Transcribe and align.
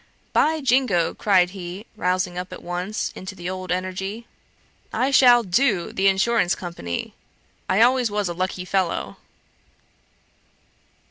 "By 0.33 0.61
jingo!" 0.61 1.13
cried 1.13 1.51
he, 1.51 1.85
rousing 1.95 2.35
up 2.35 2.51
at 2.51 2.63
once 2.63 3.11
into 3.15 3.35
the 3.35 3.51
old 3.51 3.71
energy, 3.71 4.25
"I 4.91 5.11
shall 5.11 5.43
do 5.43 5.93
the 5.93 6.07
insurance 6.07 6.55
company! 6.55 7.13
I 7.69 7.81
always 7.83 8.09
was 8.09 8.27
a 8.27 8.33
lucky 8.33 8.65
fellow!" 8.65 9.17